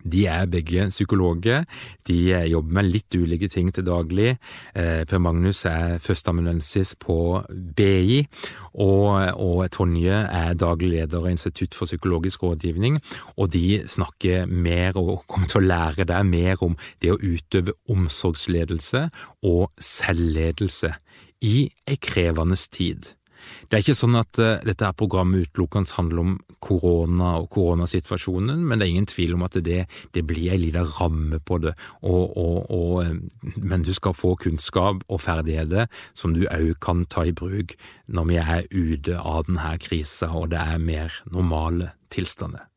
De 0.03 0.25
er 0.27 0.49
begge 0.51 0.89
psykologer. 0.91 1.63
De 2.09 2.17
jobber 2.51 2.75
med 2.79 2.89
litt 2.91 3.15
ulike 3.15 3.49
ting 3.51 3.71
til 3.75 3.87
daglig. 3.87 4.33
Eh, 4.75 5.05
per 5.07 5.23
Magnus 5.23 5.63
er 5.71 6.01
førsteamanuensis 6.03 6.97
på 6.99 7.17
BI, 7.79 8.25
og, 8.75 9.39
og, 9.39 9.63
Tonje 9.73 10.25
er 10.27 10.59
daglig 10.59 10.91
leder 10.97 11.23
av 11.23 11.31
Institutt 11.31 11.77
for 11.79 11.87
psykologisk 11.87 12.43
rådgivning. 12.43 12.99
Og 13.37 13.53
de 13.55 13.83
snakker 13.87 14.51
mer, 14.51 14.99
og 14.99 15.23
kommer 15.31 15.51
til 15.51 15.63
å 15.63 15.69
lære 15.71 16.09
deg 16.11 16.27
mer 16.27 16.67
om 16.67 16.77
det 17.03 17.15
å 17.15 17.21
utøve 17.23 17.77
omsorgsledelse 17.93 19.07
og 19.47 19.71
selvledelse 19.79 20.97
i 21.43 21.67
ei 21.89 21.99
krevende 22.01 22.57
tid. 22.71 23.13
Det 23.67 23.77
er 23.77 23.83
ikke 23.83 23.97
sånn 23.99 24.17
at 24.19 24.39
uh, 24.39 24.61
dette 24.63 24.87
her 24.87 24.95
programmet 24.97 25.49
utelukkende 25.49 25.97
handler 25.97 26.23
om 26.23 26.35
korona 26.63 27.33
og 27.41 27.49
koronasituasjonen, 27.55 28.61
men 28.63 28.79
det 28.79 28.87
er 28.87 28.93
ingen 28.93 29.09
tvil 29.11 29.35
om 29.37 29.43
at 29.47 29.57
det, 29.67 29.81
det 30.15 30.23
blir 30.29 30.53
ei 30.55 30.61
lita 30.63 30.85
ramme 31.01 31.41
på 31.43 31.59
det, 31.65 31.73
og, 32.07 32.37
og, 32.39 32.71
og, 32.71 32.93
eh, 33.03 33.57
men 33.59 33.83
du 33.83 33.91
skal 33.97 34.15
få 34.15 34.37
kunnskap 34.39 35.03
og 35.09 35.23
ferdigheter 35.25 35.91
som 36.15 36.37
du 36.37 36.45
òg 36.47 36.77
kan 36.85 37.03
ta 37.11 37.27
i 37.27 37.35
bruk 37.35 37.75
når 38.07 38.31
vi 38.31 38.39
er 38.43 38.69
ute 38.71 39.19
av 39.19 39.49
denne 39.49 39.75
krisa 39.83 40.31
og 40.39 40.53
det 40.55 40.63
er 40.63 40.79
mer 40.79 41.19
normale 41.35 41.91
tilstander. 42.15 42.69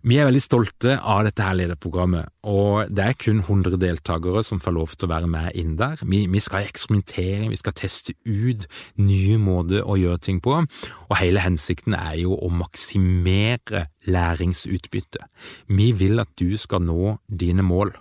Vi 0.00 0.16
er 0.16 0.24
veldig 0.24 0.40
stolte 0.40 0.94
av 0.96 1.26
dette 1.26 1.44
her 1.44 1.58
lederprogrammet, 1.58 2.30
og 2.48 2.88
det 2.88 3.04
er 3.04 3.16
kun 3.20 3.42
100 3.42 3.76
deltakere 3.82 4.40
som 4.46 4.62
får 4.62 4.72
lov 4.72 4.94
til 4.94 5.04
å 5.04 5.10
være 5.10 5.28
med 5.28 5.58
inn 5.60 5.74
der. 5.76 6.00
Vi, 6.00 6.22
vi, 6.32 6.40
skal 6.40 6.64
eksperimentere, 6.70 7.50
vi 7.52 7.58
skal 7.60 7.76
teste 7.76 8.14
ut 8.24 8.64
nye 8.96 9.36
måter 9.36 9.84
å 9.84 9.98
gjøre 10.00 10.22
ting 10.24 10.40
på, 10.40 10.56
og 10.56 11.18
hele 11.20 11.44
hensikten 11.44 11.98
er 11.98 12.16
jo 12.22 12.32
å 12.32 12.48
maksimere 12.48 13.90
læringsutbytte. 14.08 15.26
Vi 15.68 15.90
vil 16.00 16.24
at 16.24 16.32
du 16.40 16.56
skal 16.56 16.80
nå 16.88 17.18
dine 17.28 17.66
mål. 17.66 17.92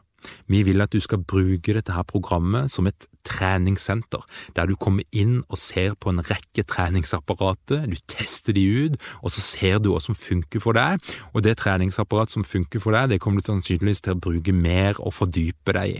Vi 0.48 0.64
vil 0.64 0.80
at 0.80 0.96
du 0.96 1.04
skal 1.04 1.20
bruke 1.28 1.76
dette 1.76 2.00
her 2.00 2.08
programmet 2.08 2.72
som 2.72 2.88
et 2.88 3.09
treningssenter, 3.28 4.24
der 4.56 4.70
du 4.70 4.76
kommer 4.80 5.04
inn 5.12 5.40
og 5.50 5.60
ser 5.62 5.96
på 6.00 6.12
en 6.14 6.22
rekke 6.26 6.64
treningsapparater, 6.70 7.86
du 7.90 7.98
tester 8.10 8.56
de 8.56 8.66
ut, 8.86 9.00
og 9.24 9.34
så 9.34 9.44
ser 9.44 9.80
du 9.80 9.92
hva 9.94 10.02
som 10.04 10.18
funker 10.18 10.64
for 10.64 10.78
deg, 10.78 11.02
og 11.34 11.44
det 11.46 11.58
treningsapparatet 11.62 12.38
som 12.38 12.48
funker 12.48 12.84
for 12.84 12.96
deg, 12.96 13.12
det 13.14 13.22
kommer 13.24 13.42
du 13.42 13.50
sannsynligvis 13.50 14.06
til 14.06 14.16
å 14.16 14.24
bruke 14.28 14.56
mer 14.56 15.00
og 15.00 15.16
fordype 15.18 15.76
deg 15.76 16.00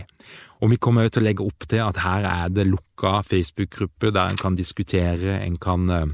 Og 0.60 0.72
vi 0.72 0.80
kommer 0.80 1.06
også 1.06 1.18
til 1.18 1.24
å 1.24 1.28
legge 1.28 1.46
opp 1.46 1.68
til 1.68 1.84
at 1.84 2.02
her 2.04 2.26
er 2.28 2.50
det 2.52 2.66
lukka 2.68 3.20
Facebook-grupper 3.28 4.12
der 4.12 4.32
en 4.32 4.40
kan 4.40 4.58
diskutere, 4.58 5.38
en 5.40 5.56
kan 5.60 5.88
eh, 5.90 6.10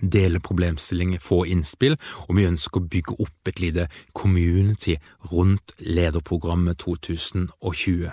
dele 0.00 0.40
problemstillinger, 0.40 1.20
få 1.20 1.44
innspill, 1.52 1.96
og 2.28 2.36
vi 2.36 2.48
ønsker 2.48 2.80
å 2.80 2.88
bygge 2.94 3.18
opp 3.22 3.48
et 3.48 3.62
lite 3.62 3.88
community 4.16 4.96
rundt 5.32 5.74
lederprogrammet 5.78 6.80
2020. 6.82 8.10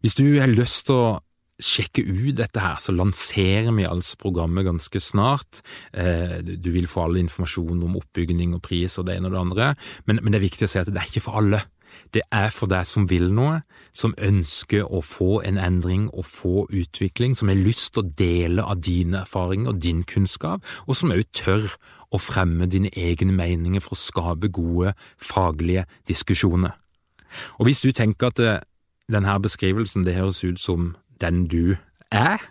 Hvis 0.00 0.14
du 0.14 0.38
har 0.38 0.50
lyst 0.50 0.86
til 0.86 0.94
å 0.94 1.18
sjekke 1.58 2.04
ut 2.06 2.36
dette 2.38 2.62
her, 2.62 2.78
så 2.80 2.94
lanserer 2.94 3.72
vi 3.74 3.86
altså 3.88 4.18
programmet 4.20 4.66
ganske 4.68 5.00
snart. 5.02 5.62
Eh, 5.92 6.38
du 6.42 6.70
vil 6.74 6.86
få 6.90 7.08
all 7.08 7.18
informasjon 7.20 7.82
om 7.82 7.98
oppbygning 7.98 8.54
og 8.54 8.62
pris 8.62 8.98
og 8.98 9.08
det 9.08 9.18
ene 9.18 9.30
og 9.30 9.34
det 9.34 9.42
andre, 9.42 9.72
men, 10.06 10.22
det 10.28 10.38
er 10.38 10.46
viktig 10.46 10.68
å 10.68 10.70
si 10.70 10.80
at 10.80 10.90
det 10.90 11.02
er 11.02 11.10
ikke 11.10 11.26
for 11.26 11.42
alle. 11.42 11.64
Det 12.14 12.22
er 12.32 12.52
for 12.54 12.70
deg 12.70 12.86
som 12.86 13.08
vil 13.10 13.30
noe, 13.34 13.62
som 13.96 14.14
ønsker 14.22 14.86
å 14.86 15.00
få 15.02 15.40
en 15.48 15.58
endring 15.58 16.06
og 16.12 16.28
få 16.28 16.66
utvikling, 16.68 17.34
som 17.34 17.50
har 17.50 17.58
lyst 17.58 17.94
til 17.94 18.04
å 18.04 18.12
dele 18.18 18.64
av 18.64 18.82
dine 18.84 19.24
erfaringer 19.24 19.72
og 19.72 19.82
din 19.82 20.04
kunnskap, 20.06 20.64
og 20.86 20.96
som 20.96 21.12
òg 21.14 21.26
tør 21.36 21.66
å 22.14 22.20
fremme 22.22 22.68
dine 22.70 22.92
egne 22.96 23.34
meninger 23.36 23.82
for 23.84 23.96
å 23.96 24.00
skape 24.00 24.52
gode 24.54 24.94
faglige 25.20 25.88
diskusjoner. 26.08 26.76
Og 27.58 27.68
hvis 27.68 27.82
du 27.84 27.90
tenker 27.92 28.30
at 28.30 28.40
eh, 28.40 28.62
denne 29.12 29.34
beskrivelsen 29.42 30.06
det 30.06 30.16
høres 30.16 30.40
ut 30.44 30.60
som 30.60 30.94
den 31.22 31.46
du 31.50 31.76
er, 32.14 32.42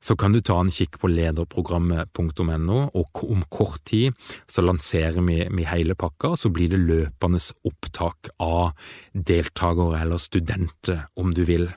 så 0.00 0.14
kan 0.16 0.32
du 0.32 0.40
ta 0.44 0.56
en 0.62 0.70
kikk 0.72 1.00
på 1.02 1.10
lederprogrammet.no, 1.10 2.78
og 2.94 3.22
om 3.26 3.42
kort 3.50 3.82
tid 3.90 4.14
så 4.46 4.62
lanserer 4.62 5.18
vi, 5.26 5.40
vi 5.50 5.66
hele 5.68 5.96
pakka, 5.98 6.34
og 6.34 6.40
så 6.40 6.52
blir 6.54 6.70
det 6.72 6.80
løpende 6.84 7.40
opptak 7.66 8.30
av 8.42 8.70
deltakere 9.12 9.98
eller 10.04 10.22
studenter, 10.22 11.08
om 11.18 11.34
du 11.34 11.42
vil. 11.48 11.68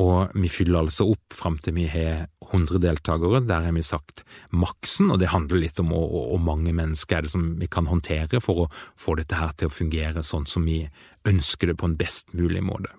Og 0.00 0.32
vi 0.38 0.48
fyller 0.50 0.84
altså 0.84 1.08
opp 1.12 1.34
fram 1.34 1.58
til 1.60 1.76
vi 1.76 1.88
har 1.90 2.28
100 2.50 2.80
deltakere, 2.82 3.42
der 3.46 3.66
har 3.66 3.74
vi 3.76 3.84
sagt 3.86 4.24
maksen, 4.50 5.10
og 5.10 5.20
det 5.20 5.32
handler 5.34 5.60
litt 5.60 5.82
om 5.82 5.92
hvor 5.92 6.40
mange 6.42 6.72
mennesker 6.74 7.18
er 7.18 7.26
det 7.26 7.34
som 7.34 7.52
vi 7.60 7.68
kan 7.70 7.90
håndtere 7.90 8.40
for 8.42 8.64
å 8.64 8.70
få 8.98 9.18
dette 9.20 9.38
her 9.38 9.52
til 9.58 9.70
å 9.70 9.74
fungere 9.74 10.24
sånn 10.26 10.48
som 10.50 10.66
vi 10.66 10.84
ønsker 11.28 11.70
det 11.70 11.78
på 11.78 11.90
en 11.90 11.98
best 12.00 12.32
mulig 12.34 12.64
måte. 12.64 12.94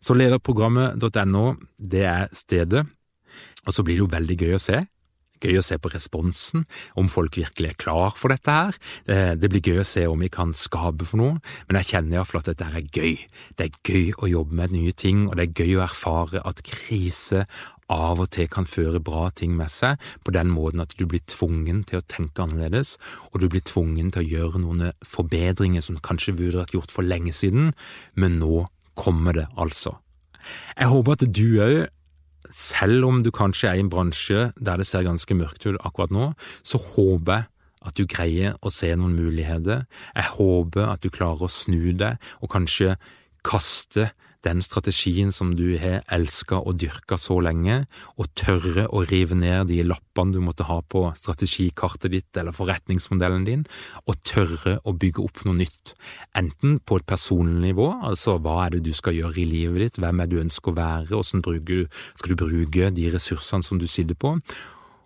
Så 0.00 0.16
lederprogrammet.no, 0.16 1.44
det 1.76 2.06
er 2.08 2.30
stedet 2.32 2.86
og 3.68 3.74
så 3.76 3.84
blir 3.84 3.98
det 3.98 4.06
jo 4.06 4.14
veldig 4.14 4.38
gøy 4.40 4.56
å 4.56 4.62
se. 4.62 4.80
Gøy 5.38 5.60
å 5.60 5.62
se 5.62 5.76
på 5.78 5.90
responsen, 5.92 6.64
om 6.98 7.06
folk 7.12 7.36
virkelig 7.38 7.68
er 7.70 7.78
klar 7.78 8.16
for 8.18 8.32
dette 8.32 8.54
her. 8.54 8.78
Det 9.38 9.50
blir 9.52 9.62
gøy 9.62 9.82
å 9.84 9.86
se 9.86 10.02
om 10.10 10.18
vi 10.24 10.30
kan 10.34 10.54
skape 10.56 11.06
for 11.06 11.20
noe, 11.20 11.36
men 11.68 11.78
jeg 11.78 11.92
kjenner 11.92 12.18
iallfall 12.18 12.40
at 12.42 12.50
dette 12.50 12.66
her 12.66 12.80
er 12.80 12.88
gøy. 12.88 13.20
Det 13.54 13.68
er 13.68 13.76
gøy 13.86 14.16
å 14.18 14.30
jobbe 14.32 14.58
med 14.58 14.74
nye 14.74 14.94
ting, 14.98 15.28
og 15.28 15.38
det 15.38 15.46
er 15.46 15.60
gøy 15.62 15.76
å 15.78 15.84
erfare 15.86 16.42
at 16.48 16.64
krise 16.66 17.44
av 17.88 18.20
og 18.20 18.32
til 18.34 18.50
kan 18.52 18.66
føre 18.68 19.00
bra 19.00 19.28
ting 19.30 19.54
med 19.56 19.70
seg, 19.72 20.00
på 20.26 20.34
den 20.34 20.50
måten 20.52 20.82
at 20.82 20.96
du 20.98 21.06
blir 21.08 21.22
tvungen 21.30 21.84
til 21.88 22.00
å 22.00 22.08
tenke 22.10 22.42
annerledes, 22.42 22.96
og 23.30 23.38
du 23.44 23.46
blir 23.52 23.62
tvungen 23.64 24.10
til 24.12 24.24
å 24.24 24.32
gjøre 24.32 24.64
noen 24.64 24.90
forbedringer 25.06 25.86
som 25.86 26.02
kanskje 26.02 26.34
burde 26.40 26.64
vært 26.64 26.74
gjort 26.74 26.92
for 26.92 27.06
lenge 27.06 27.36
siden, 27.36 27.70
men 28.18 28.40
nå 28.42 28.66
kommer 28.98 29.36
det 29.36 29.46
altså. 29.56 29.94
Jeg 30.78 30.90
håper 30.90 31.16
at 31.16 31.24
du 31.34 31.46
òg 31.62 31.78
selv 32.54 33.04
om 33.04 33.22
du 33.22 33.30
kanskje 33.34 33.68
er 33.68 33.78
i 33.78 33.84
en 33.84 33.90
bransje 33.92 34.48
der 34.56 34.80
det 34.80 34.86
ser 34.88 35.06
ganske 35.06 35.36
mørkt 35.36 35.66
ut 35.66 35.78
akkurat 35.84 36.12
nå, 36.14 36.32
så 36.64 36.80
håper 36.80 37.34
jeg 37.34 37.48
at 37.88 37.98
du 37.98 38.08
greier 38.10 38.56
å 38.66 38.72
se 38.74 38.90
noen 38.98 39.14
muligheter. 39.14 39.84
Jeg 40.16 40.32
håper 40.34 40.88
at 40.88 41.04
du 41.04 41.12
klarer 41.14 41.46
å 41.46 41.52
snu 41.52 41.92
deg 41.96 42.18
og 42.42 42.50
kanskje 42.52 42.96
kaste 43.46 44.10
den 44.46 44.62
strategien 44.62 45.32
som 45.34 45.50
du 45.58 45.72
har 45.80 46.04
elska 46.14 46.60
og 46.60 46.78
dyrka 46.78 47.18
så 47.18 47.38
lenge, 47.42 47.80
og 48.16 48.30
tørre 48.38 48.86
å 48.94 49.02
rive 49.08 49.34
ned 49.38 49.68
de 49.72 49.80
lappene 49.86 50.36
du 50.36 50.40
måtte 50.44 50.66
ha 50.68 50.78
på 50.82 51.04
strategikartet 51.18 52.12
ditt 52.12 52.38
eller 52.38 52.54
forretningsmodellen 52.54 53.46
din, 53.48 53.64
og 54.06 54.20
tørre 54.28 54.76
å 54.86 54.94
bygge 54.94 55.24
opp 55.24 55.42
noe 55.46 55.58
nytt, 55.58 55.94
enten 56.38 56.78
på 56.78 57.00
et 57.00 57.08
personlig 57.08 57.72
nivå, 57.72 57.90
altså 58.10 58.38
hva 58.42 58.60
er 58.66 58.76
det 58.76 58.84
du 58.86 58.92
skal 58.96 59.16
gjøre 59.18 59.42
i 59.42 59.48
livet 59.48 59.84
ditt, 59.84 60.00
hvem 60.02 60.22
er 60.22 60.30
det 60.30 60.36
du 60.36 60.44
ønsker 60.44 60.72
å 60.72 60.78
være, 60.78 61.08
hvordan 61.10 61.88
skal 62.14 62.34
du 62.34 62.38
bruke 62.44 62.92
de 62.94 63.08
ressursene 63.14 63.66
som 63.66 63.80
du 63.80 63.88
sitter 63.90 64.18
på, 64.18 64.36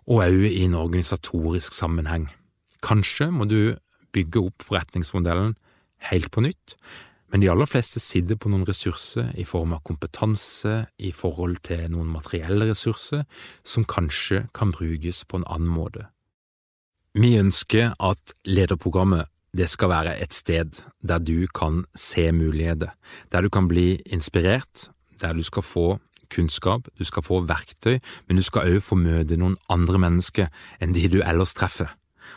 og 0.03 0.19
òg 0.19 0.45
i 0.49 0.65
en 0.65 0.75
organisatorisk 0.75 1.73
sammenheng. 1.75 2.27
Kanskje 2.83 3.29
må 3.31 3.47
du 3.47 3.77
bygge 4.13 4.43
opp 4.49 4.65
forretningsmodellen 4.67 5.55
helt 6.11 6.29
på 6.33 6.43
nytt, 6.43 6.75
men 7.33 7.41
de 7.41 7.49
aller 7.49 7.65
fleste 7.65 7.97
sitter 7.97 8.37
på 8.37 8.51
noen 8.53 8.67
ressurser 8.69 9.31
i 9.41 9.43
form 9.49 9.73
av 9.73 9.81
kompetanse, 9.87 10.83
i 11.01 11.09
forhold 11.09 11.63
til 11.65 11.87
noen 11.89 12.11
materielle 12.13 12.67
ressurser, 12.69 13.23
som 13.65 13.87
kanskje 13.89 14.43
kan 14.53 14.69
brukes 14.75 15.23
på 15.25 15.41
en 15.41 15.47
annen 15.49 15.73
måte. 15.73 16.05
Vi 17.17 17.33
ønsker 17.41 17.95
at 17.97 18.35
lederprogrammet 18.45 19.31
det 19.57 19.67
skal 19.69 19.89
være 19.89 20.13
et 20.21 20.33
sted 20.33 20.79
der 21.01 21.21
du 21.21 21.47
kan 21.49 21.83
se 21.97 22.31
muligheter, 22.33 22.93
der 23.33 23.41
du 23.41 23.49
kan 23.49 23.67
bli 23.69 24.01
inspirert, 24.05 24.89
der 25.21 25.33
du 25.33 25.41
skal 25.43 25.65
få 25.65 25.87
kunnskap, 26.33 26.87
du 26.97 27.03
skal 27.05 27.25
få 27.25 27.41
verktøy, 27.49 27.97
men 28.27 28.37
du 28.37 28.43
skal 28.45 28.75
også 28.75 28.87
få 28.91 28.97
møte 29.01 29.37
noen 29.37 29.57
andre 29.73 30.01
mennesker 30.01 30.49
enn 30.81 30.93
de 30.93 31.05
du 31.09 31.21
ellers 31.21 31.53
treffer. 31.57 31.93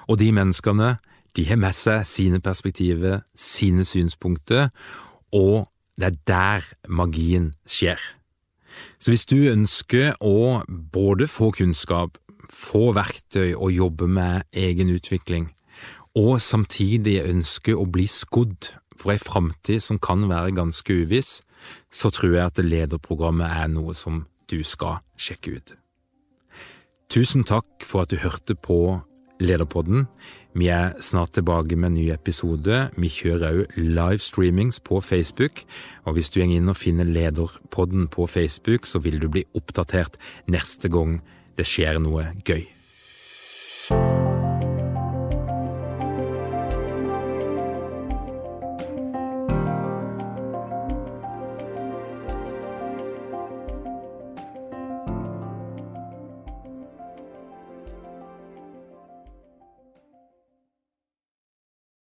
Og 0.09 0.20
de 0.20 0.32
menneskene 0.32 0.96
de 1.37 1.44
har 1.44 1.59
med 1.61 1.75
seg 1.77 2.05
sine 2.09 2.40
perspektiver, 2.40 3.20
sine 3.37 3.85
synspunkter, 3.85 4.70
og 5.33 5.66
det 5.96 6.11
er 6.11 6.16
der 6.29 6.70
magien 6.88 7.53
skjer. 7.68 8.01
Så 9.01 9.12
hvis 9.12 9.27
du 9.29 9.37
ønsker 9.49 10.16
å 10.20 10.62
både 10.68 11.29
få 11.29 11.51
kunnskap, 11.57 12.18
få 12.53 12.92
verktøy 12.96 13.55
og 13.55 13.72
jobbe 13.72 14.09
med 14.09 14.46
egen 14.53 14.92
utvikling, 14.92 15.51
og 16.16 16.40
samtidig 16.40 17.20
ønsker 17.25 17.77
å 17.77 17.88
bli 17.92 18.07
skodd 18.09 18.70
for 18.96 19.12
ei 19.12 19.20
framtid 19.20 19.83
som 19.85 20.01
kan 20.01 20.25
være 20.31 20.55
ganske 20.57 21.01
uviss, 21.05 21.40
så 21.92 22.12
tror 22.12 22.37
jeg 22.37 22.44
at 22.46 22.62
lederprogrammet 22.64 23.51
er 23.64 23.68
noe 23.72 23.96
som 23.96 24.25
du 24.51 24.62
skal 24.64 25.03
sjekke 25.20 25.59
ut. 25.59 25.75
Tusen 27.12 27.44
takk 27.46 27.85
for 27.87 28.05
at 28.05 28.12
du 28.12 28.20
hørte 28.22 28.57
på 28.57 29.01
Lederpodden. 29.40 30.07
Vi 30.57 30.68
er 30.72 30.94
snart 31.05 31.35
tilbake 31.37 31.77
med 31.77 31.90
en 31.90 31.99
ny 31.99 32.07
episode. 32.14 32.79
Vi 32.96 33.11
kjører 33.12 33.62
òg 33.64 33.77
livestreamings 33.77 34.81
på 34.81 35.01
Facebook, 35.05 35.64
og 36.05 36.16
hvis 36.16 36.33
du 36.33 36.40
går 36.40 36.57
inn 36.57 36.72
og 36.72 36.81
finner 36.81 37.09
Lederpodden 37.09 38.09
på 38.09 38.27
Facebook, 38.27 38.88
så 38.88 39.03
vil 39.05 39.20
du 39.20 39.29
bli 39.29 39.44
oppdatert 39.55 40.16
neste 40.49 40.88
gang 40.88 41.20
det 41.57 41.68
skjer 41.68 42.01
noe 42.01 42.31
gøy. 42.44 42.64